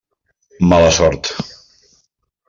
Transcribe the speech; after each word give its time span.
Mala 0.69 0.89
sort. 0.89 1.23